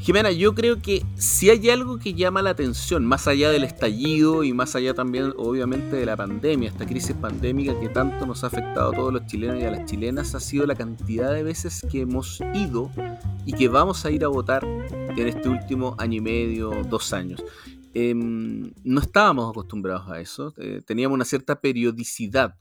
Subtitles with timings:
[0.00, 4.44] Jimena, yo creo que si hay algo que llama la atención, más allá del estallido
[4.44, 8.46] y más allá también, obviamente, de la pandemia, esta crisis pandémica que tanto nos ha
[8.46, 11.82] afectado a todos los chilenos y a las chilenas, ha sido la cantidad de veces
[11.92, 12.90] que hemos ido
[13.44, 17.44] y que vamos a ir a votar en este último año y medio, dos años.
[17.92, 22.54] Em, no estábamos acostumbrados a eso, eh, teníamos una cierta periodicidad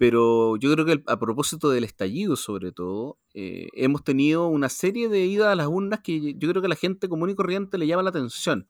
[0.00, 5.10] pero yo creo que a propósito del estallido, sobre todo, eh, hemos tenido una serie
[5.10, 7.76] de idas a las urnas que yo creo que a la gente común y corriente
[7.76, 8.66] le llama la atención.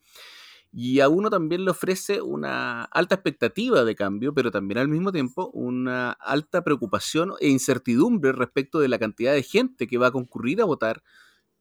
[0.73, 5.13] Y a uno también le ofrece una alta expectativa de cambio, pero también al mismo
[5.13, 10.11] tiempo una alta preocupación e incertidumbre respecto de la cantidad de gente que va a
[10.11, 11.05] concurrir a votar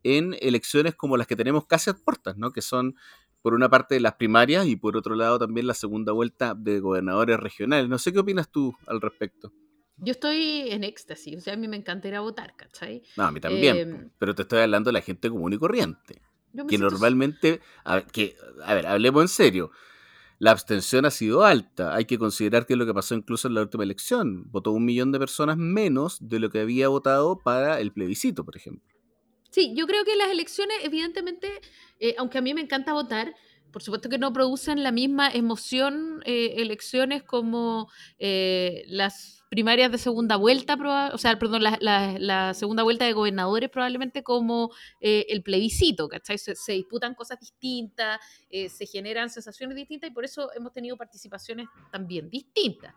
[0.01, 2.53] en elecciones como las que tenemos casi a puertas, ¿no?
[2.53, 2.95] que son
[3.41, 7.39] por una parte las primarias y por otro lado también la segunda vuelta de gobernadores
[7.39, 7.89] regionales.
[7.89, 9.51] No sé qué opinas tú al respecto.
[9.97, 13.03] Yo estoy en éxtasis, o sea, a mí me encanta ir a votar, ¿cachai?
[13.17, 16.21] No, a mí también, em, pero te estoy hablando de la gente común y corriente.
[16.67, 19.71] Que normalmente, a, que, a ver, hablemos en serio.
[20.39, 21.93] La abstención ha sido alta.
[21.93, 24.49] Hay que considerar que es lo que pasó incluso en la última elección.
[24.49, 28.55] Votó un millón de personas menos de lo que había votado para el plebiscito, por
[28.55, 28.98] ejemplo.
[29.49, 31.47] Sí, yo creo que las elecciones, evidentemente,
[31.99, 33.33] eh, aunque a mí me encanta votar,
[33.71, 39.97] por supuesto que no producen la misma emoción eh, elecciones como eh, las primarias de
[39.97, 40.77] segunda vuelta,
[41.11, 46.37] o sea, perdón, la, segunda vuelta de gobernadores probablemente como el plebiscito, ¿cachai?
[46.37, 52.29] Se, disputan cosas distintas, se generan sensaciones distintas y por eso hemos tenido participaciones también
[52.29, 52.93] distintas.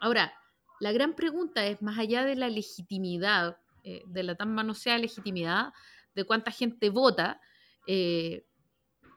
[0.00, 0.32] Ahora,
[0.80, 5.72] la gran pregunta es, más allá de la legitimidad, de la tan manoseada legitimidad,
[6.14, 7.40] de cuánta gente vota,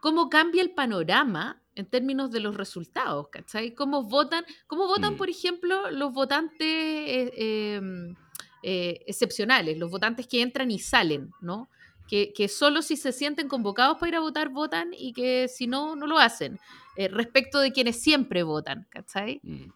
[0.02, 3.74] ¿cómo cambia el panorama en términos de los resultados, ¿cachai?
[3.74, 5.18] ¿Cómo votan, cómo votan mm.
[5.18, 8.16] por ejemplo, los votantes eh, em,
[8.62, 11.70] eh, excepcionales, los votantes que entran y salen, ¿no?
[12.08, 15.68] Que, que, solo si se sienten convocados para ir a votar votan y que si
[15.68, 16.60] no, no lo hacen,
[16.96, 19.40] eh, respecto de quienes siempre votan, ¿cachai?
[19.42, 19.72] Mm.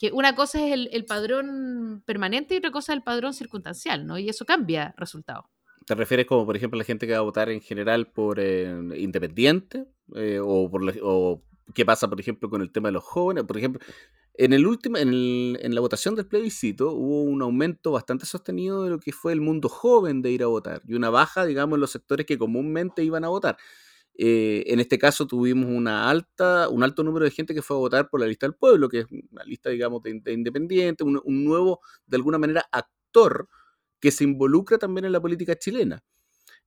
[0.00, 4.06] Que una cosa es el, el, padrón permanente y otra cosa es el padrón circunstancial,
[4.06, 4.18] ¿no?
[4.18, 5.44] Y eso cambia resultados.
[5.84, 9.84] ¿Te refieres como, por ejemplo, la gente que va a votar en general por independiente?
[10.14, 11.42] Eh, o, por o
[11.74, 13.44] qué pasa, por ejemplo, con el tema de los jóvenes.
[13.44, 13.84] Por ejemplo,
[14.34, 18.84] en, el último, en, el, en, la votación del plebiscito hubo un aumento bastante sostenido
[18.84, 21.76] de lo que fue el mundo joven de ir a votar y una baja, digamos,
[21.76, 23.58] en los sectores que comúnmente iban a votar.
[24.14, 27.80] Eh, en este caso tuvimos una alta, un alto número de gente que fue a
[27.80, 31.80] votar por la lista del pueblo, que es una lista, digamos, de, independiente, un, nuevo,
[32.06, 33.48] de alguna manera, actor
[34.00, 36.02] que se involucra también en la política chilena.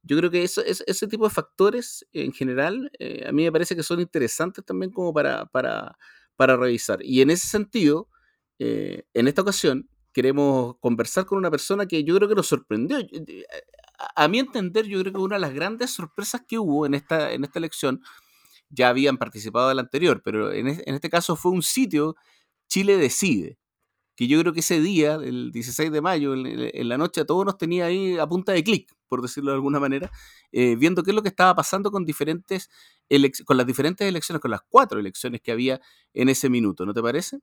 [0.03, 3.75] Yo creo que eso, ese tipo de factores en general eh, a mí me parece
[3.75, 5.97] que son interesantes también como para, para,
[6.35, 6.99] para revisar.
[7.03, 8.09] Y en ese sentido,
[8.59, 12.97] eh, en esta ocasión, queremos conversar con una persona que yo creo que nos sorprendió.
[14.15, 17.31] A, mi entender, yo creo que una de las grandes sorpresas que hubo en esta,
[17.31, 18.01] en esta elección,
[18.69, 22.15] ya habían participado del anterior, pero en, en este caso fue un sitio,
[22.67, 23.57] Chile Decide
[24.15, 27.57] que yo creo que ese día, el 16 de mayo, en, la noche, todos nos
[27.57, 30.11] tenía ahí a punta de clic, por decirlo de alguna manera,
[30.51, 32.69] eh, viendo qué es lo que estaba pasando con, diferentes
[33.45, 35.81] con las diferentes elecciones, con las cuatro elecciones que había
[36.13, 37.39] en ese minuto, ¿no te parece?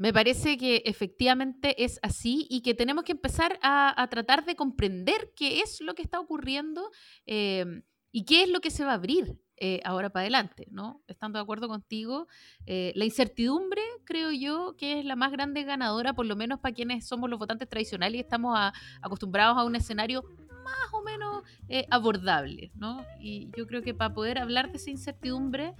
[0.00, 5.30] Me parece que efectivamente es así y que tenemos que empezar a, tratar de comprender
[5.36, 6.90] qué es lo que está ocurriendo
[7.26, 11.02] eh, y qué es lo que se va a abrir eh, ahora para adelante, ¿no?
[11.06, 12.28] Estando de acuerdo contigo,
[12.64, 16.74] eh, la incertidumbre creo yo que es la más grande ganadora, por lo menos para
[16.74, 18.58] quienes somos los votantes tradicionales y estamos
[19.02, 20.24] acostumbrados a un escenario
[20.64, 21.42] más o menos
[21.90, 23.04] abordable, ¿no?
[23.20, 25.74] Y yo creo que para poder hablar de esa incertidumbre,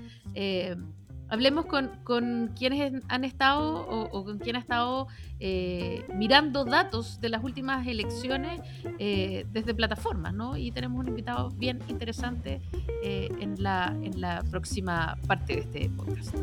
[1.30, 5.06] hablemos con, quienes han estado o, con quien ha estado
[5.38, 8.60] eh, mirando datos de las últimas elecciones
[8.98, 10.56] eh, desde plataformas, ¿no?
[10.56, 12.60] Y tenemos un invitado bien interesante
[13.02, 16.36] eh, en, la, en la próxima parte de este podcast.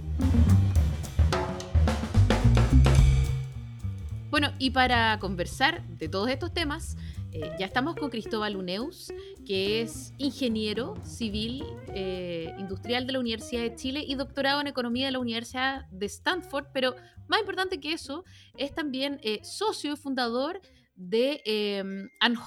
[4.30, 6.98] Bueno, y para conversar de todos estos temas,
[7.32, 9.12] eh, ya estamos con Cristóbal Uneus,
[9.46, 15.06] que es ingeniero civil eh, industrial de la Universidad de Chile y doctorado en economía
[15.06, 16.96] de la Universidad de Stanford, pero
[17.28, 18.24] más importante que eso,
[18.58, 20.62] es también eh, socio y fundador
[20.96, 21.84] de eh,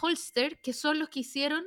[0.03, 1.65] Holster, que son los que hicieron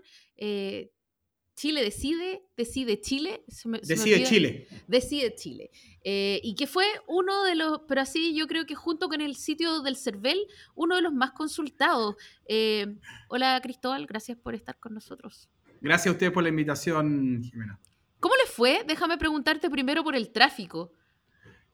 [1.55, 3.43] Chile Decide, Decide Chile.
[3.83, 4.67] decide Chile.
[4.87, 5.69] Decide Chile.
[6.03, 9.35] Eh, y que fue uno de los, pero así yo creo que junto con el
[9.35, 10.39] sitio del CERVEL,
[10.75, 12.15] uno de los más consultados.
[12.45, 12.87] Eh,
[13.29, 15.49] hola Cristóbal, gracias por estar con nosotros.
[15.81, 17.79] Gracias a ustedes por la invitación, Jimena.
[18.19, 18.83] ¿Cómo les fue?
[18.87, 20.93] Déjame preguntarte primero por el tráfico.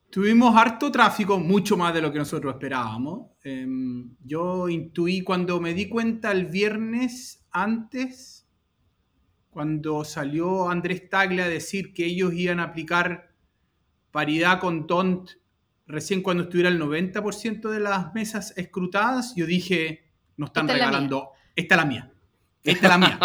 [0.10, 3.30] Tuvimos harto tráfico, mucho más de lo que nosotros esperábamos.
[3.44, 8.49] Em, yo intuí cuando me di cuenta el viernes antes,
[9.50, 13.34] cuando salió Andrés Tagle a decir que ellos iban a aplicar
[14.12, 15.32] paridad con TONT
[15.90, 20.04] recién cuando estuviera el 90% de las mesas escrutadas, yo dije,
[20.38, 22.14] nos están regalando, esta es la mía.
[22.64, 23.20] Esta es la mía.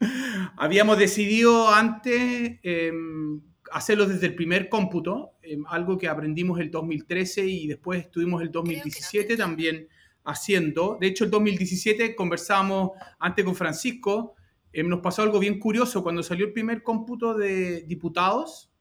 [0.56, 3.40] Habíamos decidido antes em,
[3.72, 8.52] hacerlo desde el primer cómputo, em, algo que aprendimos el 2013 y después estuvimos el
[8.52, 9.88] 2017 también
[10.24, 10.96] haciendo.
[11.00, 14.36] De hecho, el 2017 conversamos antes con Francisco,
[14.72, 16.02] em, nos pasó algo bien curioso.
[16.02, 18.72] Cuando salió el primer cómputo de diputados,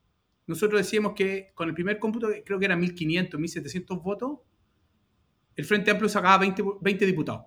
[0.47, 4.39] nosotros decíamos que con el primer cómputo, creo que eran 1.500, 1.700 votos,
[5.55, 7.45] el Frente Amplio sacaba 20, 20 diputados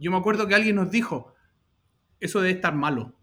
[0.00, 1.34] yo me acuerdo que alguien nos dijo,
[2.18, 3.14] eso debe estar malo.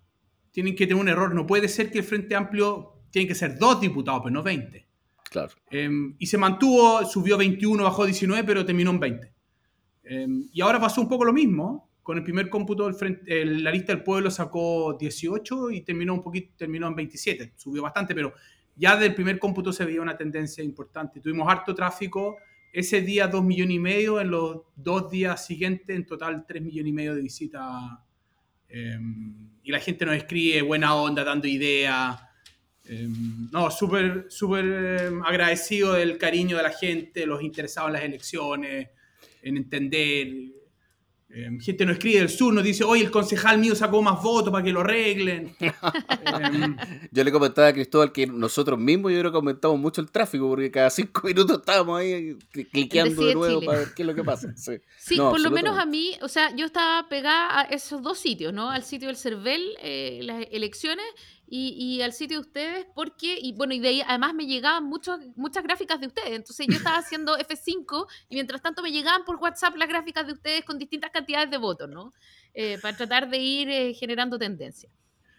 [0.51, 1.33] Tienen que tener un error.
[1.33, 4.87] No puede ser que el Frente Amplio tiene que ser dos diputados, pero no 20.
[5.23, 5.53] Claro.
[5.71, 9.33] Em, y se mantuvo, subió 21, bajó 19, pero terminó en 20.
[10.03, 11.87] Em, y ahora pasó un poco lo mismo.
[12.07, 16.24] Con el primer cómputo, el frente, la lista del pueblo sacó 18 y terminó un
[16.24, 17.51] poquito, terminó en 27.
[17.57, 18.31] Subió bastante, pero
[18.77, 21.19] ya del primer cómputo se veía una tendencia importante.
[21.19, 22.38] Tuvimos harto tráfico
[22.71, 26.92] ese día dos millones y medio, en los dos días siguientes en total tres millones
[26.92, 27.62] y medio de visitas.
[28.69, 32.21] Em, y la gente nos escribe buena onda, dando ideas.
[32.86, 38.03] Em, no, súper, súper em, agradecido del cariño de la gente, los interesados en las
[38.03, 38.88] elecciones,
[39.42, 40.56] en entender.
[41.29, 44.50] Em, gente nos escribe del sur, nos dice, oye, el concejal mío sacó más votos
[44.50, 45.56] para que lo arreglen.
[46.27, 46.77] Em,
[47.12, 50.47] yo le comentaba a Cristóbal que nosotros mismos yo creo que aumentamos mucho el tráfico
[50.47, 52.38] porque cada cinco minutos estábamos ahí
[52.71, 54.53] cliqueando de nuevo para ver qué es lo que pasa.
[54.56, 58.53] Sí, por lo menos a mí, o sea, yo estaba pegada a esos dos sitios,
[58.53, 58.69] ¿no?
[58.69, 61.06] Al sitio del CERVEL, eh, las elecciones,
[61.49, 65.19] y, al sitio de ustedes porque, y bueno, y de ahí además me llegaban muchos,
[65.38, 66.31] muchas gráficas de ustedes.
[66.31, 70.33] Entonces yo estaba haciendo F5 y mientras tanto me llegaban por WhatsApp las gráficas de
[70.33, 72.13] ustedes con distintas cantidades de votos, ¿no?
[72.53, 74.89] Eh, para tratar de ir eh, generando tendencia.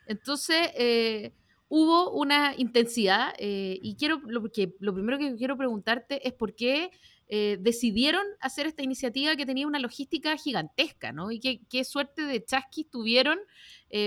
[0.06, 1.34] Entonces eh,
[1.68, 6.90] hubo una intensidad y quiero, lo, que, lo primero que quiero preguntarte es por qué
[7.28, 11.30] decidieron hacer esta iniciativa que tenía una logística gigantesca, ¿no?
[11.30, 13.38] Y qué, qué suerte de chasquis tuvieron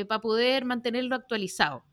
[0.08, 1.84] para poder mantenerlo actualizado.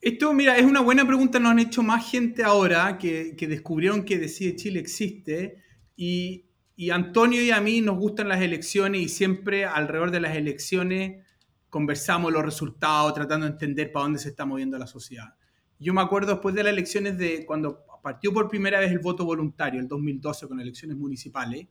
[0.00, 1.38] Esto, mira, es una buena pregunta.
[1.38, 5.62] Nos han hecho más gente ahora que, descubrieron que Decide Chile existe.
[5.96, 6.44] Y,
[6.92, 11.24] Antonio y a mí nos gustan las elecciones y siempre alrededor de las elecciones
[11.70, 15.34] conversamos los resultados, tratando de entender para dónde se está moviendo la sociedad.
[15.78, 19.24] Yo me acuerdo después de las elecciones de cuando partió por primera vez el voto
[19.24, 21.66] voluntario, el 2012, con elecciones municipales,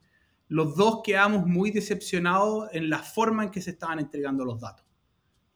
[0.48, 4.83] los dos quedamos muy decepcionados en la forma en que se estaban entregando los datos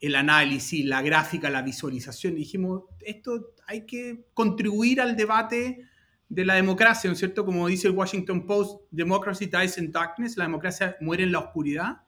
[0.00, 2.34] el análisis, la gráfica, la visualización.
[2.34, 5.84] Y dijimos, esto hay que contribuir al debate
[6.28, 7.44] de la democracia, ¿no es cierto?
[7.44, 12.02] Como dice el Washington Post, Democracy dies in darkness, la democracia muere en la oscuridad.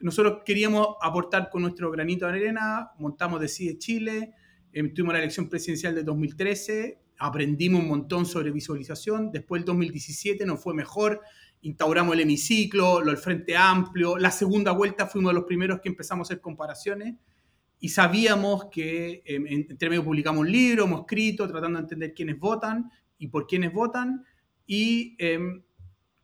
[0.00, 4.34] Nosotros queríamos aportar con nuestro granito de arena, montamos Decide Chile,
[4.72, 10.44] em, tuvimos la elección presidencial de 2013, aprendimos un montón sobre visualización, después el 2017
[10.44, 11.20] nos fue mejor,
[11.62, 15.88] instauramos el hemiciclo, lo del Frente Amplio, la segunda vuelta fuimos de los primeros que
[15.88, 17.14] empezamos a hacer comparaciones
[17.78, 22.38] y sabíamos que em, entre medio publicamos un libro, hemos escrito tratando de entender quiénes
[22.38, 24.24] votan y por quiénes votan
[24.66, 25.62] y em,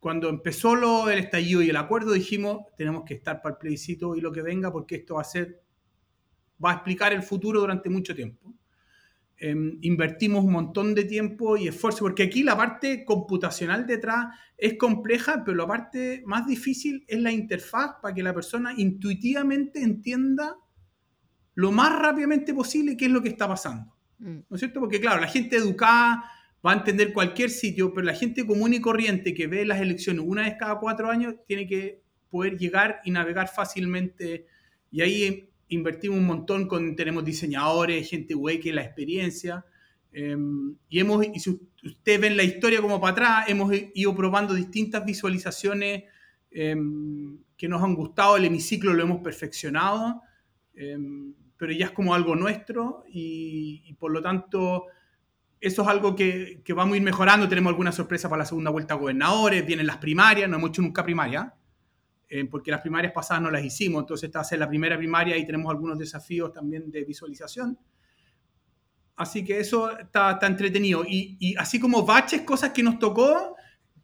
[0.00, 4.16] cuando empezó lo, el estallido y el acuerdo dijimos tenemos que estar para el plebiscito
[4.16, 5.62] y lo que venga porque esto va a ser,
[6.64, 8.54] va a explicar el futuro durante mucho tiempo.
[9.40, 14.26] Em, invertimos un montón de tiempo y esfuerzo, porque aquí la parte computacional detrás
[14.57, 19.80] es compleja, pero la parte más difícil es la interfaz para que la persona intuitivamente
[19.80, 20.57] entienda
[21.54, 23.95] lo más rápidamente posible qué es lo que está pasando.
[24.18, 24.38] Mm.
[24.49, 24.80] ¿No es cierto?
[24.80, 26.25] Porque claro, la gente educada
[26.66, 30.25] va a entender cualquier sitio, pero la gente común y corriente que ve las elecciones
[30.26, 34.47] una vez cada cuatro años tiene que poder llegar y navegar fácilmente.
[34.90, 39.64] Y ahí invertimos un montón, con, tenemos diseñadores, gente güey que la experiencia.
[40.12, 44.54] Em, y, hemos, y si ustedes ven la historia como para atrás, hemos ido probando
[44.54, 46.04] distintas visualizaciones
[46.50, 50.22] em, que nos han gustado, el hemiciclo lo hemos perfeccionado,
[50.75, 54.87] em, pero ya es como algo nuestro y, por lo tanto
[55.60, 57.48] eso es algo que, que, vamos a ir mejorando.
[57.48, 60.82] Tenemos alguna sorpresa para la segunda vuelta a gobernadores, vienen las primarias, no hemos hecho
[60.82, 61.52] nunca primaria,
[62.28, 64.97] eh, porque las primarias pasadas no las hicimos, entonces esta va a ser la primera
[64.97, 67.78] primaria y tenemos algunos desafíos también de visualización.
[69.16, 71.04] Así que eso está, entretenido.
[71.06, 73.56] Y, así como baches, cosas que nos tocó,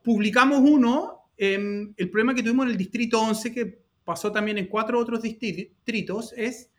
[0.02, 4.66] publicamos uno, eh, el problema que tuvimos en el distrito 11, que pasó también en
[4.66, 6.70] cuatro otros distritos, es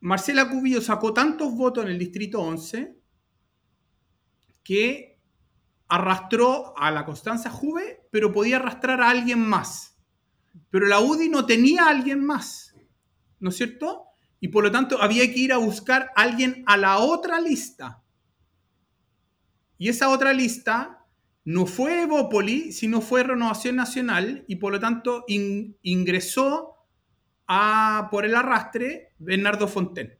[0.00, 2.96] Marcela Cubillo sacó tantos votos en el distrito 11
[4.64, 5.20] que
[5.86, 9.98] arrastró a la Constanza Juve, pero podía arrastrar a alguien más.
[10.70, 12.76] Pero la UDI no tenía a alguien más,
[13.40, 14.04] ¿no es cierto?
[14.38, 18.02] Y por lo tanto había que ir a buscar a alguien a la otra lista.
[19.78, 21.06] Y esa otra lista
[21.44, 26.74] no fue Evópoli, sino fue Renovación Nacional y por lo tanto in ingresó
[27.48, 30.18] a, por el arrastre Bernardo Fonten.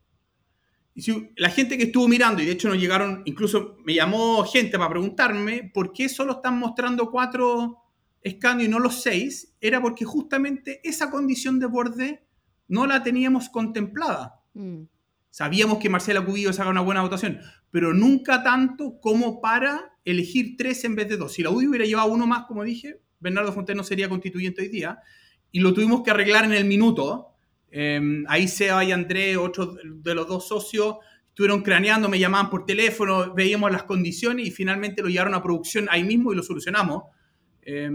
[0.95, 4.45] Y si, la gente que estuvo mirando, y de hecho nos llegaron, incluso me llamó
[4.45, 7.79] gente para preguntarme por qué solo están mostrando cuatro
[8.23, 12.27] escaños y no los seis, era porque justamente esa condición de borde
[12.69, 14.41] no la teníamos contemplada.
[14.55, 14.83] Mm.
[15.31, 20.85] Sabíamos que Marcela Cubillo saca una buena votación, pero nunca tanto como para elegir tres
[20.85, 21.33] en vez de dos.
[21.33, 24.69] Si la UDI hubiera llevado uno más, como dije, Bernardo Fonten no sería constituyente hoy
[24.69, 25.01] día
[25.51, 27.32] y lo tuvimos que arreglar en el minuto.
[27.73, 30.97] Eh, ahí Seba y Andrés, otros de los dos socios,
[31.29, 35.89] estuvieron craneando, me llamaban por teléfono, veíamos las condiciones y finalmente lo llevaron a producción
[35.91, 37.05] ahí mismo y lo solucionamos.
[37.63, 37.91] Eh,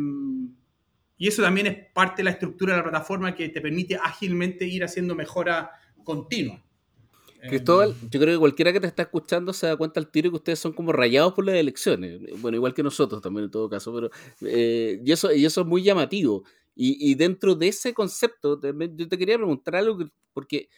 [1.20, 4.66] y eso también es parte de la estructura de la plataforma que te permite ágilmente
[4.66, 5.72] ir haciendo mejora
[6.04, 6.64] continua.
[7.40, 10.38] Cristóbal, yo creo que cualquiera que te está escuchando se da cuenta al tiro que
[10.38, 12.20] ustedes son como rayados por las elecciones.
[12.42, 14.10] Bueno, igual que nosotros también en todo caso, pero
[14.42, 16.44] eh, y, eso, y eso es muy llamativo.
[16.80, 20.70] Y, dentro de ese concepto, yo te quería preguntar algo, porque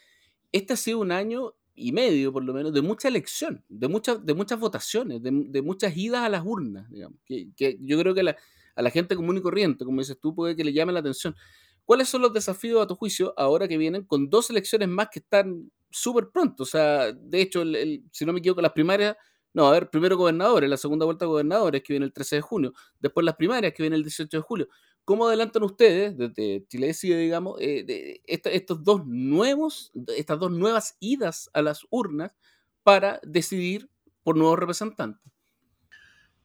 [0.50, 4.24] este ha sido un año y medio, por lo menos, de mucha elección, de muchas,
[4.24, 8.82] de muchas votaciones, de, muchas idas a las urnas, digamos, que, yo creo que a
[8.82, 11.36] la gente común y corriente, como dices tú, puede que le llame la atención.
[11.84, 15.18] ¿Cuáles son los desafíos a tu juicio ahora que vienen con dos elecciones más que
[15.18, 16.62] están súper pronto?
[16.62, 17.62] O sea, de hecho,
[18.10, 19.16] si no me equivoco, las primarias,
[19.52, 22.42] no, a ver, primero gobernadores, la segunda vuelta de gobernadores que viene el 13 de
[22.42, 24.68] junio, después las primarias que viene el 18 de julio.
[25.04, 31.50] ¿Cómo adelantan ustedes, desde Chile digamos, eh, de estos dos nuevos, estas dos nuevas idas
[31.52, 32.32] a las urnas
[32.82, 33.90] para decidir
[34.22, 35.32] por nuevos representantes?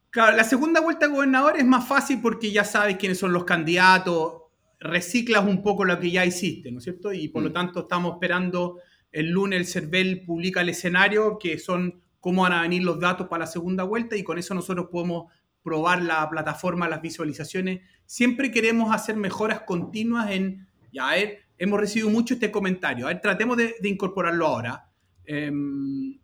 [0.10, 3.44] Claro, la segunda vuelta de gobernador es más fácil porque ya sabes quiénes son los
[3.44, 4.44] candidatos,
[4.80, 7.12] reciclas un poco lo que ya hiciste, ¿no es cierto?
[7.12, 7.54] Y por lo mm.
[7.54, 8.80] tanto estamos esperando
[9.12, 13.28] el lunes el CERVEL publica el escenario, que son cómo van a venir los datos
[13.28, 15.32] para la segunda vuelta y con eso nosotros podemos
[15.66, 17.82] probar la plataforma, las visualizaciones.
[18.06, 23.10] Siempre queremos hacer mejoras continuas en, ya, a ver, hemos recibido mucho este comentario, a
[23.10, 24.92] ver, tratemos de, incorporarlo ahora.
[25.26, 26.20] Em,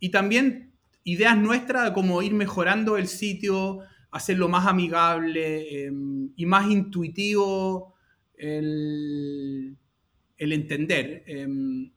[0.00, 0.72] y también
[1.04, 7.94] ideas nuestras de cómo ir mejorando el sitio, hacerlo más amigable em, y más intuitivo
[8.34, 9.76] el,
[10.38, 11.22] entender.
[11.26, 11.92] Em,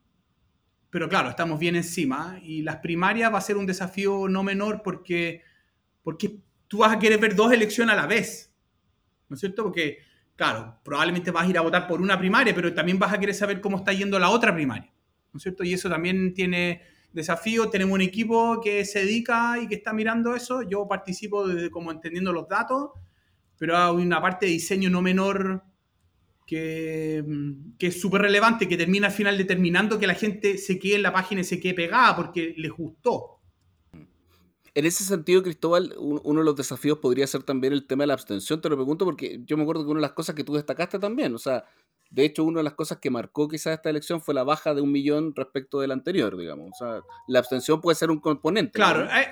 [0.90, 4.82] pero claro, estamos bien encima y las primarias va a ser un desafío no menor
[4.84, 5.44] porque,
[6.04, 8.56] porque tú vas a querer ver dos elecciones a la vez,
[9.28, 9.64] ¿no es cierto?
[9.64, 9.98] Porque,
[10.38, 13.36] claro, probablemente vas a ir a votar por una primaria, pero también vas a querer
[13.36, 14.94] saber cómo está yendo la otra primaria,
[15.34, 15.66] ¿no es cierto?
[15.66, 17.70] Y eso también tiene desafío.
[17.70, 20.62] Tenemos un equipo que se dedica y que está mirando eso.
[20.62, 22.92] Yo participo desde como entendiendo los datos,
[23.58, 25.64] pero hay una parte de diseño no menor
[26.46, 27.24] que,
[27.78, 31.04] que es súper relevante, que termina al final determinando que la gente se quede en
[31.04, 33.39] la página y se quede pegada porque les gustó.
[34.80, 38.14] En ese sentido, Cristóbal, uno de los desafíos podría ser también el tema de la
[38.14, 38.62] abstención.
[38.62, 41.00] Te lo pregunto porque yo me acuerdo que una de las cosas que tú destacaste
[41.00, 41.66] también, o sea,
[42.10, 44.80] de hecho, una de las cosas que marcó quizás esta elección fue la baja de
[44.80, 46.70] un millón respecto del anterior, digamos.
[46.72, 48.72] O sea, la abstención puede ser un componente.
[48.72, 49.04] Claro.
[49.04, 49.28] Eh,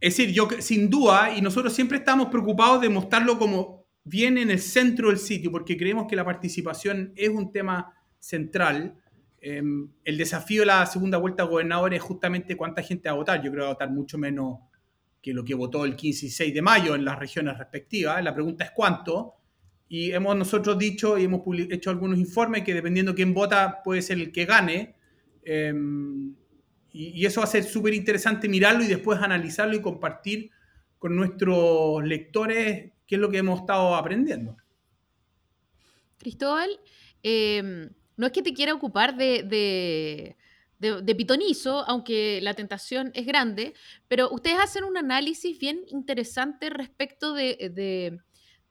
[0.00, 4.50] es decir, yo sin duda, y nosotros siempre estamos preocupados de mostrarlo como bien en
[4.50, 9.00] el centro del sitio, porque creemos que la participación es un tema central.
[9.42, 13.18] Em, el desafío de la segunda vuelta a gobernador es justamente cuánta gente va a
[13.18, 13.42] votar.
[13.42, 14.58] Yo creo que va a votar mucho menos
[15.22, 18.22] que lo que votó el 15 y 6 de mayo en las regiones respectivas.
[18.22, 19.36] La pregunta es cuánto.
[19.88, 24.18] Y hemos nosotros dicho y hemos hecho algunos informes que dependiendo quién vota puede ser
[24.18, 24.94] el que gane.
[25.42, 26.34] Em,
[26.92, 30.50] y, eso va a ser súper interesante mirarlo y después analizarlo y compartir
[30.98, 34.56] con nuestros lectores qué es lo que hemos estado aprendiendo.
[36.18, 36.68] Cristóbal,
[37.22, 40.36] eh, no es que te quiera ocupar de,
[41.16, 43.72] pitonizo, aunque la tentación es grande,
[44.08, 48.20] pero ustedes hacen un análisis bien interesante respecto de,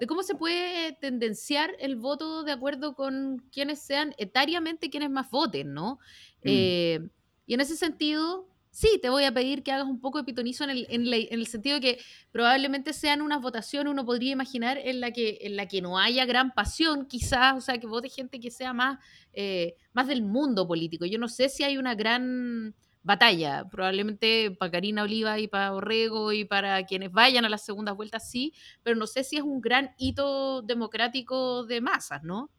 [0.07, 5.73] cómo se puede tendenciar el voto de acuerdo con quienes sean etariamente quienes más voten,
[5.73, 5.95] ¿no?
[6.43, 6.49] Mm.
[6.49, 7.09] Eh,
[7.47, 10.63] y en ese sentido, sí, te voy a pedir que hagas un poco de pitonizo
[10.63, 14.99] en el, en, el sentido de que probablemente sean unas votaciones, uno podría imaginar, en
[14.99, 18.39] la que, en la que no haya gran pasión, quizás, o sea, que vote gente
[18.39, 18.99] que sea más,
[19.33, 21.05] eh, más del mundo político.
[21.05, 26.31] Yo no sé si hay una gran batalla, probablemente para Karina Oliva y para Orrego
[26.31, 29.61] y para quienes vayan a las segundas vueltas, sí, pero no sé si es un
[29.61, 32.51] gran hito democrático de masas, ¿no?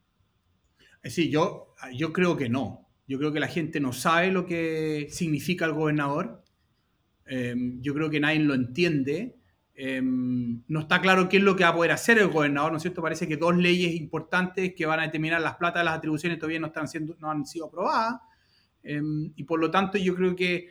[1.04, 2.89] Sí, yo, yo creo que no.
[3.10, 6.44] Yo creo que la gente no sabe lo que significa el gobernador.
[7.26, 9.36] Em, yo creo que nadie lo entiende.
[9.74, 12.76] Em, no está claro qué es lo que va a poder hacer el gobernador, ¿no
[12.76, 13.02] es cierto?
[13.02, 16.60] Parece que dos leyes importantes que van a determinar las plata de las atribuciones todavía
[16.60, 18.20] no, están siendo, no han sido aprobadas.
[18.84, 20.68] Em, y por lo tanto yo creo que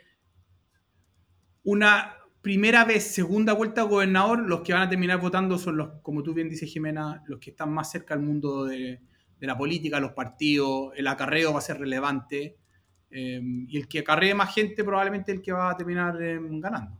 [1.63, 5.89] una primera vez, segunda vuelta al gobernador, los que van a terminar votando son los,
[6.03, 9.01] como tú bien dices Jimena, los que están más cerca del mundo de,
[9.39, 12.57] de la política, los partidos, el acarreo va a ser relevante.
[13.11, 16.97] Eh, y el que acarree más gente probablemente el que va a terminar eh, ganando.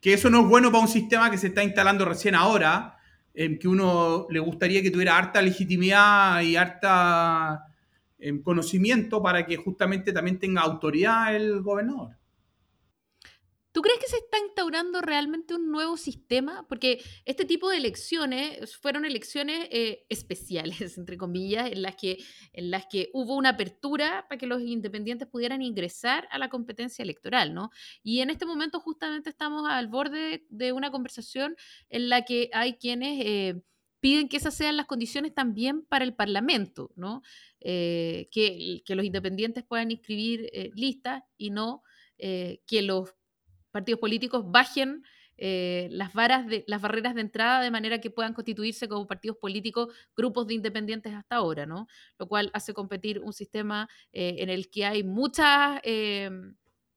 [0.00, 2.96] Que eso no es bueno para un sistema que se está instalando recién ahora,
[3.34, 7.64] en que uno le gustaría que tuviera harta legitimidad y harta
[8.18, 12.16] eh, conocimiento para que justamente también tenga autoridad el gobernador.
[13.76, 16.66] ¿Tú crees que se está instaurando realmente un nuevo sistema?
[16.66, 22.70] Porque este tipo de elecciones fueron elecciones eh, especiales, entre comillas, en las, que, en
[22.70, 27.52] las que hubo una apertura para que los independientes pudieran ingresar a la competencia electoral,
[27.52, 27.68] ¿no?
[28.02, 31.54] Y en este momento justamente estamos al borde de una conversación
[31.90, 33.22] en la que hay quienes...
[33.26, 33.62] Eh,
[34.00, 37.22] piden que esas sean las condiciones también para el Parlamento, ¿no?
[37.60, 41.82] Eh, que, que, los independientes puedan inscribir listas y no
[42.18, 43.10] que los
[43.76, 45.02] partidos políticos bajen
[45.36, 46.46] eh, las, barreras
[47.14, 51.66] de entrada de manera que puedan constituirse como partidos políticos grupos de independientes hasta ahora,
[51.66, 51.88] ¿no?
[52.18, 56.30] Lo cual hace competir un sistema eh, en el que hay muchas, eh,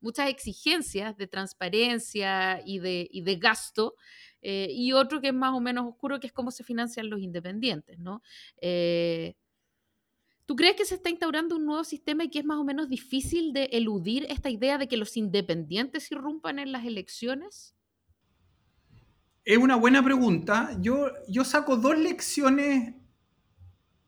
[0.00, 3.96] muchas exigencias de transparencia y de, y de gasto,
[4.42, 7.98] y otro que es más o menos oscuro, que es cómo se financian los independientes,
[7.98, 8.22] ¿no?
[10.50, 12.88] ¿Tú crees que se está instaurando un nuevo sistema y que es más o menos
[12.88, 17.76] difícil de eludir esta idea de que los independientes irrumpan en las elecciones?
[19.44, 20.76] Es una buena pregunta.
[20.80, 22.96] Yo, yo saco dos lecciones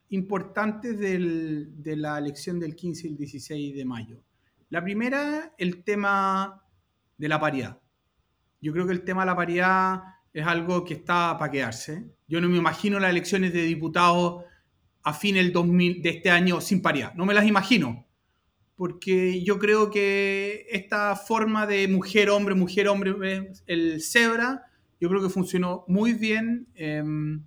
[0.09, 4.25] importantes de la elección del 15 y el 16 de mayo.
[4.69, 6.67] La primera, el tema
[7.19, 7.81] de la paridad.
[8.61, 10.03] Yo creo que el tema de la paridad
[10.33, 12.05] es algo que está para quedarse.
[12.27, 14.43] Yo no me imagino las elecciones de diputados
[15.03, 17.15] a fin del 2000 de este año sin paridad.
[17.15, 18.07] No me las imagino,
[18.77, 24.67] porque yo creo que esta forma de mujer-hombre, mujer-hombre, el cebra,
[25.01, 26.69] yo creo que funcionó muy bien.
[26.75, 27.45] Em,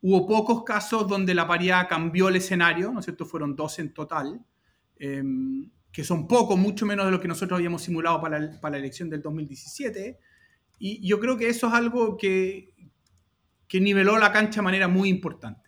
[0.00, 3.26] hubo pocos casos donde la paridad cambió el escenario, ¿no es cierto?
[3.26, 4.44] Fueron dos en total,
[4.98, 8.78] em, que son pocos, mucho menos de lo que nosotros habíamos simulado para, para la
[8.78, 10.18] elección del 2017.
[10.78, 12.74] Y yo creo que eso es algo que,
[13.68, 15.63] que niveló la cancha de manera muy importante.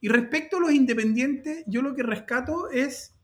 [0.00, 3.14] Y respecto a los independientes, yo lo que rescato es,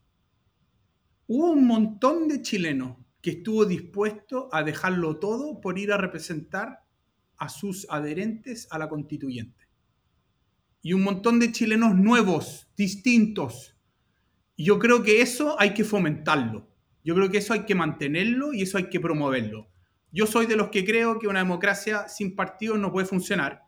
[1.25, 6.83] hubo un montón de chilenos que estuvo dispuesto a dejarlo todo por ir a representar
[7.37, 9.67] a sus adherentes a la constituyente.
[10.81, 13.75] Y un montón de chilenos nuevos, distintos.
[14.55, 16.69] Yo creo que eso hay que fomentarlo.
[17.03, 19.67] Yo creo que eso hay que mantenerlo y eso hay que promoverlo.
[20.11, 23.66] Yo soy de los que creo que una democracia sin partidos no puede funcionar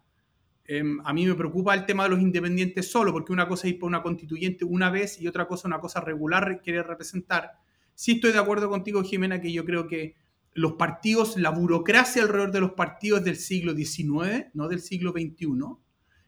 [0.71, 3.73] Em, a mí me preocupa el tema de los independientes solo, porque una cosa es
[3.73, 7.53] ir por una constituyente una vez y otra cosa, una cosa regular, querer representar.
[7.95, 10.13] Sí estoy de acuerdo contigo, Jimena, que yo creo que
[10.53, 15.47] los partidos, la burocracia alrededor de los partidos del siglo XIX, no del siglo XXI,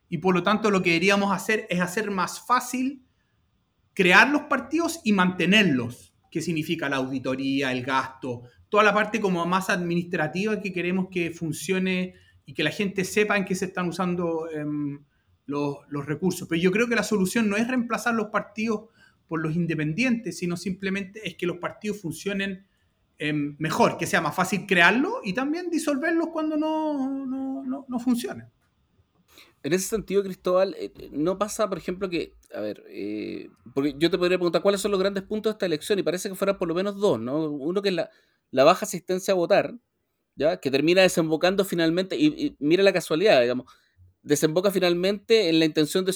[0.10, 3.06] y por lo tanto lo que deberíamos hacer es hacer más fácil
[3.94, 9.46] crear los partidos y mantenerlos, que significa la auditoría, el gasto, toda la parte como
[9.46, 12.16] más administrativa que queremos que funcione
[12.52, 15.00] y que la gente sepa en qué se están usando em,
[15.46, 16.50] los, recursos.
[16.50, 18.90] Pero yo creo que la solución no es reemplazar los partidos
[19.30, 22.68] por los independientes, sino simplemente es que los partidos funcionen
[23.20, 28.48] em, mejor, que sea más fácil crearlos y también disolverlos cuando no, no, no, funcionen.
[29.64, 33.96] En ese sentido, Cristóbal, eh, eh, no pasa, por ejemplo, que, a ver, eh, porque
[33.98, 36.36] yo te podría preguntar cuáles son los grandes puntos de esta elección y parece que
[36.36, 37.50] fueran por lo menos dos, ¿no?
[37.50, 39.74] Uno que es la baja asistencia a votar,
[40.62, 43.72] que termina desembocando finalmente, y, mira la casualidad, digamos,
[44.24, 46.14] desemboca finalmente en la intención de,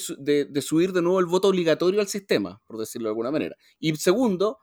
[0.62, 3.56] subir de nuevo el voto obligatorio al sistema, por decirlo de alguna manera.
[3.78, 4.58] Y segundo,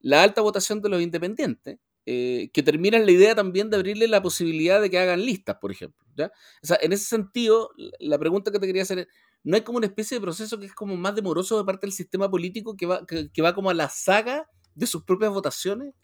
[0.00, 4.06] la alta votación de los independientes, eh, que termina en la idea también de abrirle
[4.06, 6.06] la posibilidad de que hagan listas, por ejemplo.
[6.14, 6.30] ¿ya?
[6.62, 9.08] O sea, en ese sentido, la pregunta que te quería hacer es,
[9.42, 11.92] ¿no hay como una especie de proceso que es como más demoroso de parte del
[11.92, 15.94] sistema político que va, que va como a la saga de sus propias votaciones?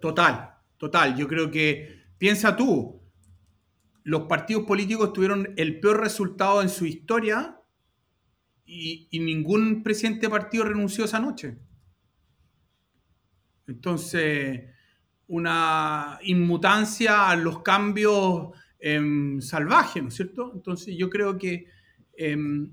[0.00, 1.16] Total, total.
[1.16, 3.00] Yo creo que, piensa tú,
[4.04, 7.58] los partidos políticos tuvieron el peor resultado en su historia
[8.66, 11.56] y, ningún presidente de partido renunció esa noche.
[13.66, 14.66] Entonces,
[15.28, 20.52] una inmutancia a los cambios em, salvajes, ¿no es cierto?
[20.54, 21.68] Entonces, yo creo que
[22.18, 22.70] em,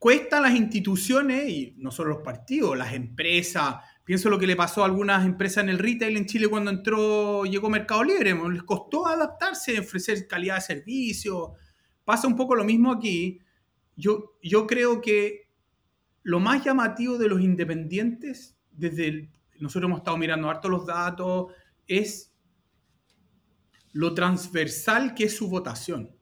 [0.00, 3.76] cuesta las instituciones, y no solo los partidos, las empresas,
[4.08, 7.44] pienso lo que le pasó a algunas empresas en el retail en Chile cuando entró,
[7.44, 11.52] llegó Mercado Libre, les costó adaptarse, ofrecer calidad de servicio,
[12.06, 13.38] pasa un poco lo mismo aquí.
[13.96, 15.50] Yo, yo creo que
[16.22, 21.52] lo más llamativo de los independientes, desde nosotros hemos estado mirando harto los datos,
[21.86, 22.34] es
[23.92, 26.16] lo transversal que es su votación.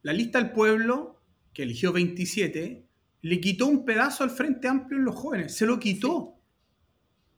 [0.00, 1.20] La lista del pueblo,
[1.52, 2.88] que eligió 27,
[3.22, 6.36] le quitó un pedazo al Frente Amplio en los jóvenes, se lo quitó.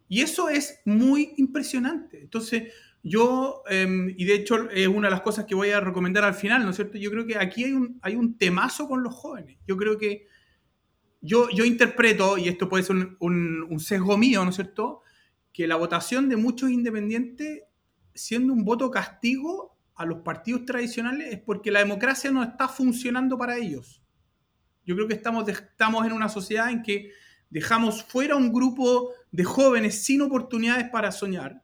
[0.09, 2.21] Y eso es muy impresionante.
[2.21, 6.25] Entonces, yo, em, y de hecho es una de las cosas que voy a recomendar
[6.25, 6.99] al final, ¿no es cierto?
[6.99, 9.59] Yo creo que aquí hay un, hay un temazo con los jóvenes.
[9.67, 10.27] Yo creo que
[11.23, 15.03] yo, yo interpreto, y esto puede ser un, sesgo mío, ¿no es cierto?,
[15.53, 17.63] que la votación de muchos independientes,
[18.15, 23.39] siendo un voto castigo a los partidos tradicionales, es porque la democracia no está funcionando
[23.39, 24.02] para ellos.
[24.85, 27.13] Yo creo que estamos, estamos en una sociedad en que
[27.51, 31.63] dejamos fuera un grupo de jóvenes sin oportunidades para soñar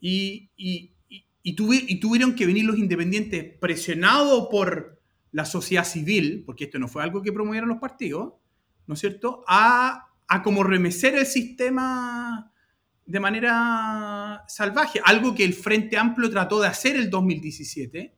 [0.00, 0.94] y, y,
[1.42, 5.00] y tuvieron que venir los independientes presionados por
[5.32, 8.34] la sociedad civil, porque esto no fue algo que promovieron los partidos,
[8.86, 12.52] ¿no es cierto?, a, a como remecer el sistema
[13.06, 18.16] de manera salvaje, algo que el Frente Amplio trató de hacer el 2017,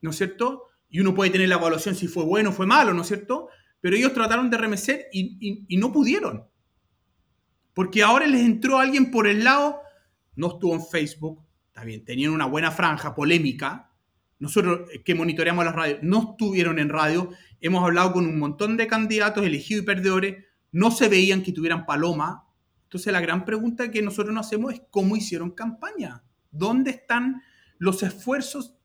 [0.00, 0.67] ¿no es cierto?
[0.90, 3.48] Y uno puede tener la evaluación si fue bueno o fue malo, ¿no es cierto?
[3.80, 6.44] Pero ellos trataron de remecer y, no pudieron.
[7.74, 9.80] Porque ahora les entró alguien por el lado,
[10.34, 13.92] no estuvo en Facebook, está bien, tenían una buena franja polémica,
[14.40, 18.86] nosotros que monitoreamos las radios, no estuvieron en radio hemos hablado con un montón de
[18.86, 22.46] candidatos elegidos y perdedores, no se veían que tuvieran paloma.
[22.84, 27.42] Entonces la gran pregunta que nosotros nos hacemos es cómo hicieron campaña, dónde están
[27.78, 28.77] los esfuerzos.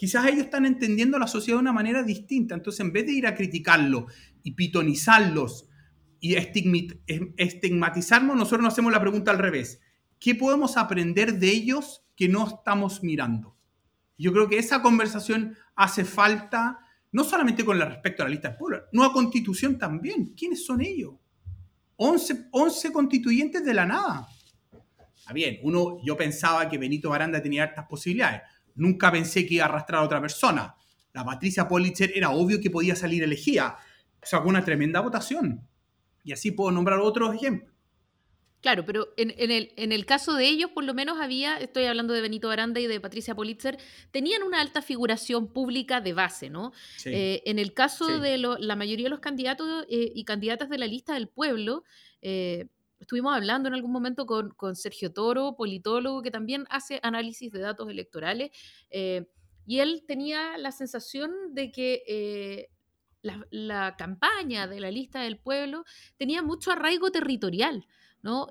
[0.00, 2.54] Quizás ellos están entendiendo la sociedad de una manera distinta.
[2.54, 4.06] Entonces, en vez de ir a criticarlo
[4.42, 5.68] y pitonizarlos
[6.20, 9.82] y estigmatizarnos, nosotros nos hacemos la pregunta al revés.
[10.18, 13.58] ¿Qué podemos aprender de ellos que no estamos mirando?
[14.16, 16.78] Yo creo que esa conversación hace falta
[17.12, 20.32] no solamente con respecto a la lista del pueblo, nueva constitución también.
[20.34, 21.16] ¿Quiénes son ellos?
[21.96, 24.26] 11, 11 constituyentes de la nada.
[25.14, 28.40] Está bien, uno, yo pensaba que Benito Baranda tenía hartas posibilidades.
[28.74, 30.76] Nunca pensé que iba a arrastrar a otra persona.
[31.12, 33.78] La Patricia Politzer era obvio que podía salir elegida.
[34.22, 35.66] Sacó una tremenda votación.
[36.24, 37.70] Y así puedo nombrar otros ejemplos.
[38.60, 42.12] Claro, pero en, el, en, el, caso de ellos, por lo menos había, estoy hablando
[42.12, 43.78] de Benito Aranda y de Patricia Politzer,
[44.10, 46.72] tenían una alta figuración pública de base, ¿no?
[47.06, 50.86] Eh, en el caso de la mayoría de los candidatos eh, y candidatas de la
[50.86, 51.84] lista del pueblo,
[52.20, 52.66] eh,
[53.00, 57.88] estuvimos hablando en algún momento con, Sergio Toro, politólogo, que también hace análisis de datos
[57.88, 58.50] electorales,
[58.90, 62.68] y él tenía la sensación de que
[63.22, 65.84] la, la campaña de la lista del pueblo
[66.16, 67.86] tenía mucho arraigo territorial.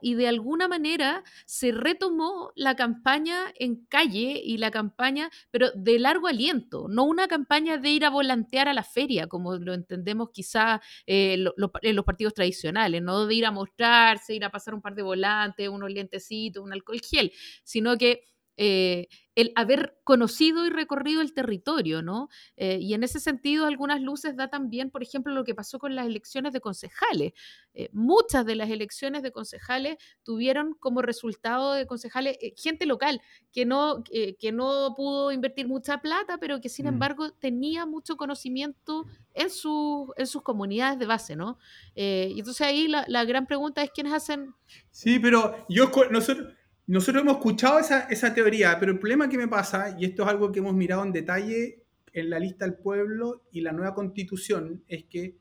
[0.02, 6.00] Y de alguna manera se retomó la campaña en calle y la campaña, pero de
[6.00, 10.30] largo aliento, no una campaña de ir a volantear a la feria, como lo entendemos
[10.32, 11.46] quizá eh,
[11.82, 15.04] en los partidos tradicionales, no de ir a mostrarse, ir a pasar un par de
[15.04, 17.32] volantes, unos lentecitos, un alcohol gel,
[17.64, 18.24] sino que
[18.62, 22.28] eh, el haber conocido y recorrido el territorio, ¿no?
[22.58, 25.96] Eh, y en ese sentido, algunas luces da también, por ejemplo, lo que pasó con
[25.96, 27.32] las elecciones de concejales.
[27.74, 33.22] Eh, muchas de las elecciones de concejales tuvieron como resultado de concejales gente local
[33.54, 36.90] que no, que no pudo invertir mucha plata, pero que sin mm.
[36.90, 41.58] embargo tenía mucho conocimiento en, en sus comunidades de base, ¿no?
[41.96, 44.54] y entonces ahí la, la, gran pregunta es quiénes hacen...
[44.92, 46.59] Sí, pero yo, nosotros
[46.94, 50.52] nosotros hemos escuchado esa, teoría, pero el problema que me pasa, y esto es algo
[50.52, 55.04] que hemos mirado en detalle en la lista del pueblo y la nueva constitución, es
[55.04, 55.38] que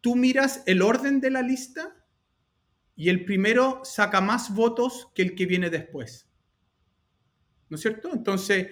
[0.00, 1.96] tú miras el orden de la lista
[2.94, 6.30] y el primero saca más votos que el que viene después.
[7.68, 8.10] ¿No es cierto?
[8.12, 8.68] Entonces,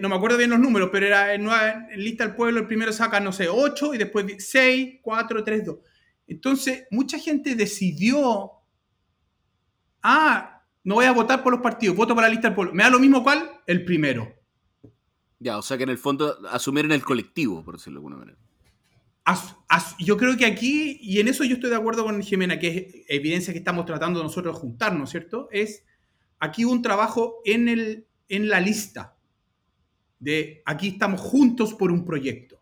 [0.00, 2.90] no me acuerdo bien los números, pero era en, nueva, lista del pueblo, el primero
[2.94, 5.78] saca, no sé, 8 y después 6, 4, 3, 2.
[6.26, 8.57] Entonces, mucha gente decidió
[10.02, 12.74] ah, no voy a votar por los partidos, voto para la lista del pueblo.
[12.74, 14.34] Me da lo mismo cuál, el primero.
[15.38, 18.38] Ya, o sea que en el fondo asumieron el colectivo, por decirlo de alguna manera.
[19.98, 23.04] yo creo que aquí, y en eso yo estoy de acuerdo con Jimena, que es
[23.08, 25.48] evidencia que estamos tratando nosotros de juntarnos, ¿cierto?
[25.52, 25.84] Es
[26.38, 29.16] aquí un trabajo en, el, en la lista
[30.18, 32.60] de aquí estamos juntos por un proyecto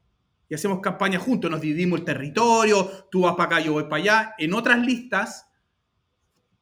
[0.48, 3.96] y hacemos campaña juntos, nos dividimos el territorio, tú vas para acá, yo voy para
[3.96, 4.34] allá.
[4.38, 5.48] En otras listas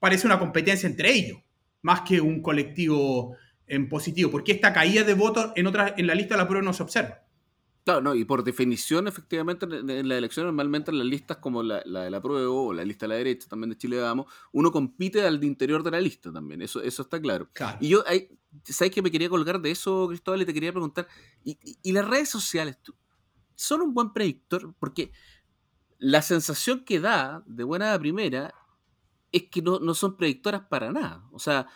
[0.05, 1.39] parece una competencia entre ellos,
[1.81, 6.15] más que un colectivo en positivo, porque esta caída de votos en, otra, en la
[6.15, 7.23] lista de la prueba no se observa.
[7.85, 11.81] Claro, no, y por definición, efectivamente, en la elección, normalmente en las listas como la,
[11.81, 15.27] de la prueba o la lista de la derecha, también de Chile Vamos, uno compite
[15.27, 17.49] al interior de la lista también, eso, eso está claro.
[17.81, 18.05] Y yo,
[18.65, 20.43] ¿sabes que me quería colgar de eso, Cristóbal?
[20.43, 21.09] Y te quería preguntar,
[21.43, 22.77] ¿y, las redes sociales
[23.55, 24.75] son un buen predictor?
[24.79, 25.13] Porque
[25.99, 28.55] la sensación que da, de buena a primera,
[29.35, 31.27] es que no, no son predictoras para nada.
[31.33, 31.67] O sea,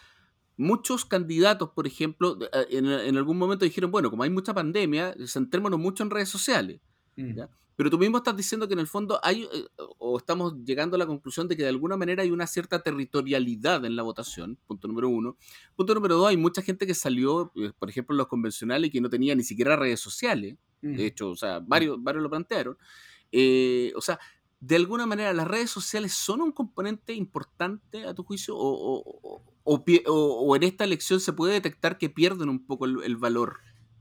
[0.57, 5.81] muchos candidatos, por ejemplo, eh, en, algún momento dijeron, bueno, como hay mucha pandemia, centrémonos
[5.81, 6.81] mucho en redes sociales.
[7.17, 7.41] Mm.
[7.75, 9.67] Pero tú mismo estás diciendo que en el fondo hay, eh,
[9.99, 13.85] o estamos llegando a la conclusión de que de alguna manera hay una cierta territorialidad
[13.85, 15.37] en la votación, punto número uno.
[15.75, 19.11] Punto número dos, hay mucha gente que salió, eh, por ejemplo, los convencionales que no
[19.11, 20.57] tenía ni siquiera redes sociales.
[20.81, 21.01] De mm.
[21.01, 22.77] hecho, o sea, varios, varios lo plantearon.
[22.77, 24.21] o sea,
[24.61, 28.55] de alguna manera, ¿las redes sociales son un componente importante a tu juicio?
[28.57, 33.59] ¿O, o, en esta elección se puede detectar que pierden un poco el, valor?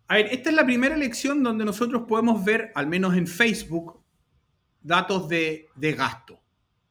[0.07, 4.01] A ver, esta es la primera elección donde nosotros podemos ver, al menos en Facebook,
[4.81, 6.39] datos de, gasto.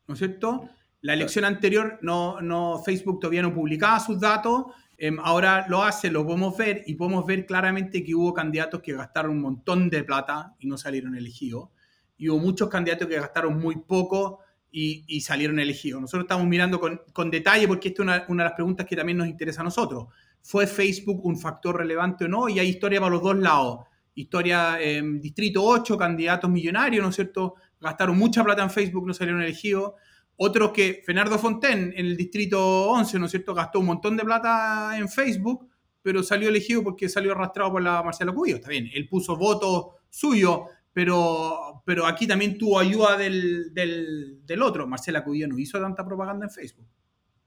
[0.07, 0.68] ¿No es cierto?
[1.00, 6.11] La elección anterior, no, no, Facebook todavía no publicaba sus datos, em, ahora lo hace,
[6.11, 10.05] lo podemos ver y podemos ver claramente que hubo candidatos que gastaron un montón de
[10.05, 11.70] plata y no salieron elegidos
[12.18, 16.02] y hubo muchos candidatos que gastaron muy poco y, salieron elegidos.
[16.02, 19.26] Nosotros estamos mirando con, detalle porque esta es una, de las preguntas que también nos
[19.26, 20.09] interesa a nosotros.
[20.42, 22.48] ¿Fue Facebook un factor relevante o no?
[22.48, 23.87] Y hay historia para los dos lados.
[24.14, 27.55] Historia en Distrito 8, candidatos millonarios, ¿no es cierto?
[27.81, 29.94] Gastaron mucha plata en Facebook, no salieron elegidos.
[30.37, 33.55] Otros que, Fernando Fonten, en el Distrito 11, ¿no es cierto?
[33.55, 35.68] Gastó un montón de plata en Facebook,
[36.02, 38.57] pero salió elegido porque salió arrastrado por la Marcela Cubillo.
[38.57, 44.87] Está bien, él puso votos suyo pero, pero aquí también tuvo ayuda del, del, otro.
[44.87, 46.88] Marcela Cubillo no hizo tanta propaganda en Facebook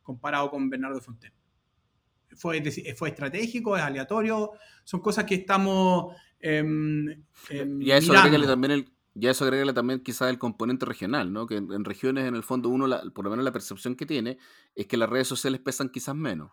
[0.03, 1.33] comparado con Bernardo Fonten.
[2.35, 2.61] Fue,
[2.95, 4.51] fue estratégico, es aleatorio,
[4.83, 7.09] son cosas que estamos em,
[7.49, 11.33] em, y a eso agrégale también el, ya eso agrégale también quizás el componente regional,
[11.33, 11.47] ¿no?
[11.47, 12.85] Que en, regiones, en el fondo, uno,
[13.15, 14.37] por lo menos la percepción que tiene,
[14.75, 16.51] es que las redes sociales pesan quizás menos.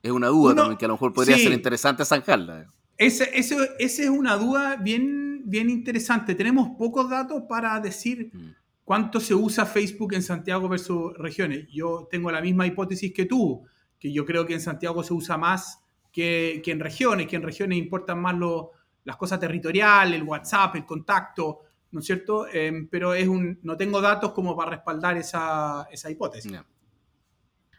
[0.00, 2.68] Es una duda también que a lo mejor podría ser interesante zanjarla.
[2.96, 6.34] Esa es una duda bien, bien interesante.
[6.34, 8.50] Tenemos pocos datos para decir mm.
[8.84, 11.66] cuánto se usa Facebook en Santiago versus regiones.
[11.72, 13.64] Yo tengo la misma hipótesis que tú,
[13.98, 15.80] que yo creo que en Santiago se usa más
[16.12, 18.36] que, en regiones, que en regiones importan más
[19.04, 22.46] las cosas territoriales, el WhatsApp, el contacto, ¿no es cierto?
[22.52, 26.52] Em, pero es un, no tengo datos como para respaldar esa, hipótesis.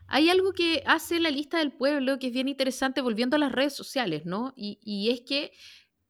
[0.08, 3.52] Hay algo que hace la lista del pueblo que es bien interesante volviendo a las
[3.52, 4.54] redes sociales, ¿no?
[4.56, 5.52] Y, es que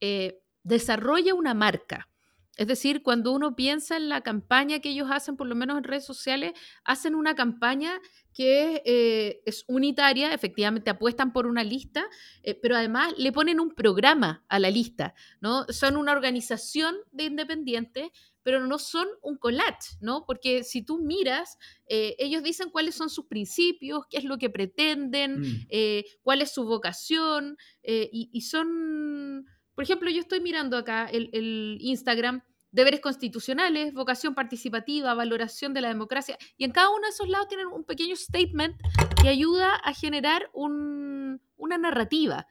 [0.00, 2.08] eh, desarrolla una marca.
[2.56, 5.84] Es decir, cuando uno piensa en la campaña que ellos hacen, por lo menos en
[5.84, 6.52] redes sociales,
[6.84, 8.00] hacen una campaña
[8.32, 12.06] que eh, es unitaria, efectivamente apuestan por una lista,
[12.42, 15.64] eh, pero además le ponen un programa a la lista, ¿no?
[15.68, 18.08] Son una organización de independientes,
[18.46, 20.24] pero no son un collage, ¿no?
[20.24, 24.50] Porque si tú miras, eh, ellos dicen cuáles son sus principios, qué es lo que
[24.50, 25.66] pretenden, mm.
[25.68, 31.76] eh, cuál es su vocación, eh, y, son, por ejemplo, yo estoy mirando acá el,
[31.80, 37.28] Instagram, deberes constitucionales, vocación participativa, valoración de la democracia, y en cada uno de esos
[37.28, 38.76] lados tienen un pequeño statement
[39.20, 42.46] que ayuda a generar una narrativa.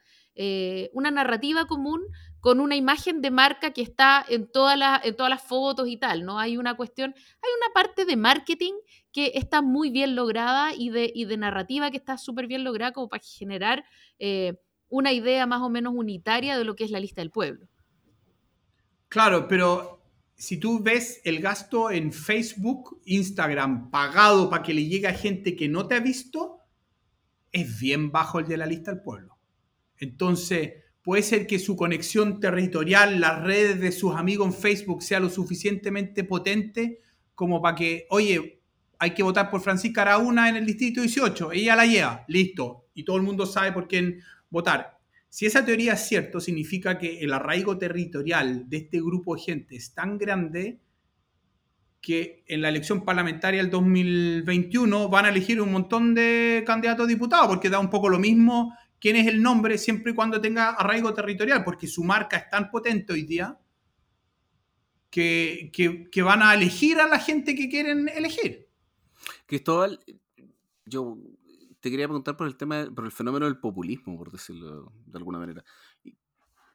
[0.92, 2.02] Una narrativa común
[2.40, 5.96] con una imagen de marca que está en, todas las, en todas las fotos y
[5.96, 6.38] tal, ¿no?
[6.38, 8.74] Hay una cuestión, hay una parte de marketing
[9.10, 13.08] que está muy bien lograda y de, de narrativa que está súper bien lograda como
[13.08, 13.84] para generar
[14.18, 17.66] eh, una idea más o menos unitaria de lo que es la lista del pueblo.
[19.08, 20.02] Claro, pero
[20.36, 25.56] si tú ves el gasto en Facebook, Instagram, pagado para que le llegue a gente
[25.56, 26.60] que no te ha visto,
[27.50, 29.35] es bien bajo el de la lista del pueblo.
[29.98, 30.72] Entonces,
[31.06, 35.30] Puede ser que su conexión territorial, las redes de sus amigos en Facebook sea lo
[35.30, 36.98] suficientemente potente
[37.32, 38.60] como para que, oye,
[38.98, 43.04] hay que votar por Francisca Araúna en el distrito 18, ella la lleva, listo, y
[43.04, 44.98] todo el mundo sabe por quién votar.
[45.28, 49.76] Si esa teoría es cierto, significa que el arraigo territorial de este grupo de gente
[49.76, 50.80] es tan grande
[52.00, 57.08] que en la elección parlamentaria del 2021 van a elegir un montón de candidatos a
[57.08, 60.70] diputados, porque da un poco lo mismo quién es el nombre siempre y cuando tenga
[60.70, 63.58] arraigo territorial, porque su marca es tan potente hoy día
[65.10, 65.70] que,
[66.10, 68.68] que, van a elegir a la gente que quieren elegir.
[69.46, 70.00] Cristóbal,
[70.84, 71.18] yo
[71.80, 75.38] te quería preguntar por el tema, por el fenómeno del populismo, por decirlo de alguna
[75.38, 75.64] manera.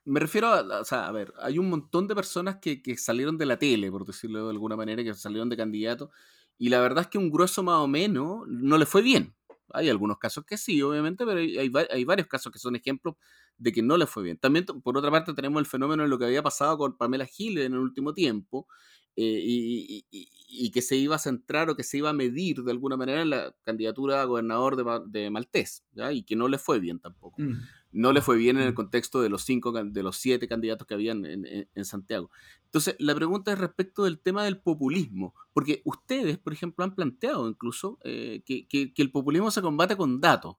[0.05, 3.37] Me refiero a, o sea, a ver, hay un montón de personas que, que, salieron
[3.37, 6.09] de la tele, por decirlo de alguna manera, que salieron de candidatos,
[6.57, 9.35] y la verdad es que un grueso más o menos no le fue bien.
[9.73, 13.15] Hay algunos casos que sí, obviamente, pero hay, varios casos que son ejemplos
[13.57, 14.37] de que no le fue bien.
[14.37, 17.65] También, por otra parte, tenemos el fenómeno de lo que había pasado con Pamela Giles
[17.65, 18.67] en el último tiempo,
[19.15, 22.95] eh, y, que se iba a centrar o que se iba a medir de alguna
[22.95, 27.41] manera en la candidatura a gobernador de, Maltés, y que no le fue bien tampoco.
[27.41, 27.59] Mm.
[27.91, 30.93] No le fue bien en el contexto de los cinco, de los siete candidatos que
[30.93, 32.29] habían en, Santiago.
[32.65, 37.49] Entonces, la pregunta es respecto del tema del populismo, porque ustedes, por ejemplo, han planteado
[37.49, 40.55] incluso eh, que, que, el populismo se combate con datos.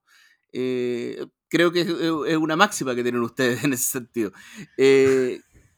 [0.53, 4.33] Eh, creo que es, una máxima que tienen ustedes en ese sentido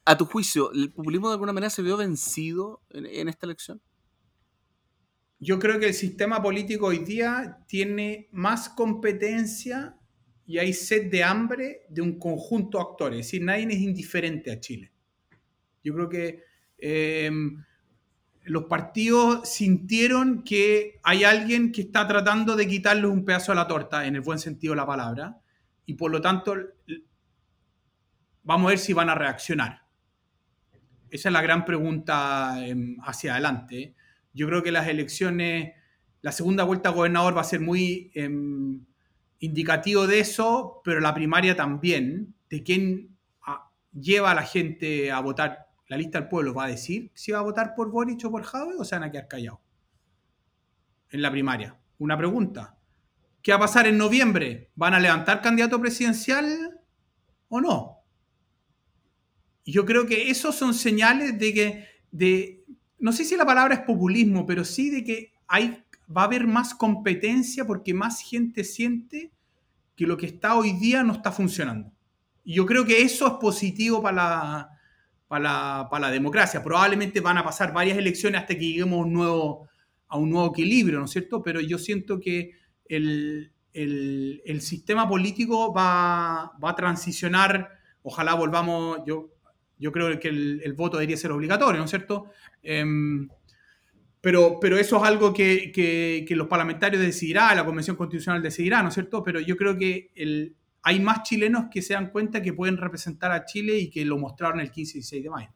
[0.05, 3.81] a tu juicio, ¿el populismo de alguna manera se vio vencido en, esta elección?
[5.39, 9.97] Yo creo que el sistema político hoy día tiene más competencia
[10.47, 13.21] y hay sed de hambre de un conjunto de actores.
[13.21, 14.93] Es decir, nadie es indiferente a Chile.
[15.83, 16.45] Yo creo que
[16.79, 17.65] em,
[18.45, 23.67] los partidos sintieron que hay alguien que está tratando de quitarles un pedazo de la
[23.67, 25.41] torta, en el buen sentido de la palabra,
[25.87, 26.55] y por lo tanto
[28.43, 29.83] vamos a ver si van a reaccionar.
[31.11, 33.95] Esa es la gran pregunta em, hacia adelante.
[34.33, 35.73] Yo creo que las elecciones,
[36.21, 38.85] la segunda vuelta a gobernador va a ser muy em,
[39.45, 43.17] indicativo de eso, pero la primaria también, de quién
[43.93, 45.69] lleva a la gente a votar.
[45.89, 48.43] La lista del pueblo va a decir si va a votar por Boric o por
[48.43, 49.61] Jave o se van a quedar callados.
[51.11, 51.79] En la primaria.
[51.99, 52.77] Una pregunta.
[53.43, 54.71] ¿Qué va a pasar en noviembre?
[54.75, 56.81] ¿Van a levantar candidato presidencial
[57.49, 57.95] o no?
[59.67, 62.65] yo creo que esos son señales de que, de,
[62.99, 65.83] no sé si la palabra es populismo, pero sí de que hay,
[66.15, 69.33] va a haber más competencia porque más gente siente
[69.97, 71.93] que lo que está hoy día no está funcionando.
[72.45, 74.69] Y yo creo que eso es positivo para
[75.29, 76.63] la, para la, democracia.
[76.63, 79.69] Probablemente van a pasar varias elecciones hasta que lleguemos a un nuevo,
[80.09, 81.43] a un nuevo equilibrio, ¿no es cierto?
[81.43, 82.53] Pero yo siento que
[82.87, 87.71] el, el, sistema político va, va, a transicionar,
[88.03, 89.35] ojalá volvamos, yo
[89.79, 92.31] yo creo que el, voto debería ser obligatorio, ¿no es cierto?
[92.63, 93.29] Em,
[94.25, 98.95] pero, pero eso es algo que, los parlamentarios decidirán, la Convención Constitucional decidirá, ¿no es
[98.95, 99.23] cierto?
[99.23, 103.33] Pero yo creo que el, hay más chilenos que se dan cuenta que pueden representar
[103.33, 105.49] a Chile y que lo mostraron el 15 y 16 de mayo.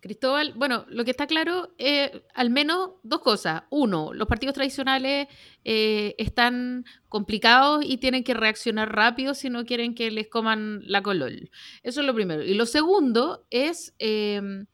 [0.00, 3.64] Cristóbal, bueno, lo que está claro, eh, al menos dos cosas.
[3.68, 5.28] Uno, los partidos tradicionales
[5.62, 11.02] eh, están complicados y tienen que reaccionar rápido si no quieren que les coman la
[11.02, 11.50] colol.
[11.82, 12.42] Eso es lo primero.
[12.42, 13.94] Y lo segundo es...
[13.98, 14.64] Em,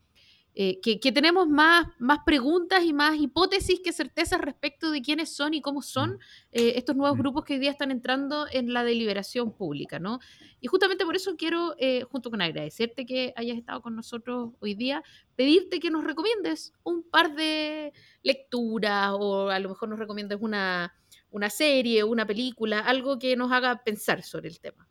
[0.57, 5.53] eh, que, tenemos más, más preguntas y más hipótesis que certezas respecto de quiénes son
[5.53, 6.19] y cómo son mm.
[6.53, 7.21] eh, estos nuevos mm.
[7.21, 10.21] grupos que hoy día están entrando en la deliberación pública, ¿no?
[10.61, 14.75] Y justamente por eso quiero, eh, junto con agradecerte que hayas estado con nosotros hoy
[14.75, 15.03] día,
[15.35, 20.95] pedirte que nos recomiendes un par de lecturas o a lo mejor nos recomiendes una,
[21.31, 24.89] una serie, una película, algo que nos haga pensar sobre el tema.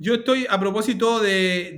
[0.00, 1.76] Yo estoy, a propósito de,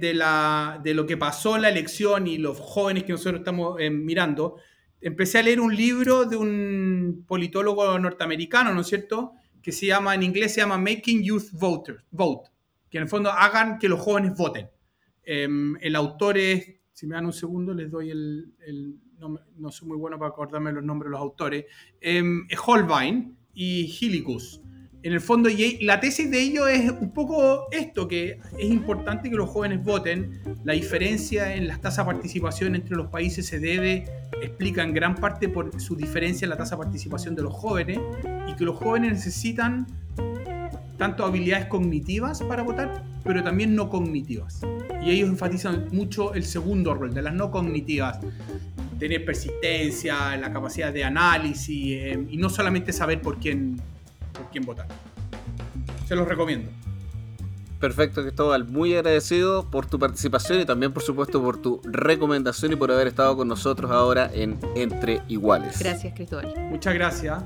[0.94, 4.56] lo que pasó en la elección y los jóvenes que nosotros estamos eh, mirando,
[5.00, 9.32] empecé a leer un libro de un politólogo norteamericano, ¿no es cierto?
[9.62, 12.50] Que se llama, en inglés se llama Making Youth Voters, Vote,
[12.90, 14.68] que en el fondo hagan que los jóvenes voten.
[15.22, 18.52] Em, el autor es, si me dan un segundo, les doy el,
[19.56, 21.64] no, soy muy bueno para acordarme los nombres de los autores,
[21.98, 24.60] es Holbein y Hillicus
[25.02, 25.48] en el fondo,
[25.80, 30.40] la tesis de ello es un poco esto, que es importante que los jóvenes voten.
[30.64, 34.04] La diferencia en las tasas de participación entre los países se debe,
[34.42, 37.98] explica en gran parte por su diferencia en la tasa de participación de los jóvenes,
[38.46, 39.86] y que los jóvenes necesitan
[40.98, 44.60] tanto habilidades cognitivas para votar, pero también no cognitivas.
[45.02, 48.18] Y ellos enfatizan mucho el segundo rol, de las no cognitivas.
[48.98, 53.80] Tener persistencia, la capacidad de análisis, eh, y no solamente saber por quién
[54.40, 54.86] por quién votar.
[56.06, 56.70] Se los recomiendo.
[57.78, 58.66] Perfecto, Cristóbal.
[58.66, 63.06] Muy agradecido por tu participación y también, por supuesto, por tu recomendación y por haber
[63.06, 65.78] estado con nosotros ahora en Entre Iguales.
[65.78, 66.52] Gracias, Cristóbal.
[66.68, 67.42] Muchas gracias.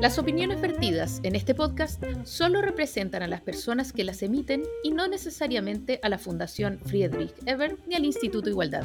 [0.00, 4.90] Las opiniones vertidas en este podcast solo representan a las personas que las emiten y
[4.90, 8.84] no necesariamente a la Fundación Friedrich Ebert ni al Instituto Igualdad.